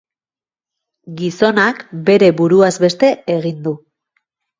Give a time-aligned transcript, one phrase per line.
[1.19, 3.75] Gizonak bere buruaz beste egin du.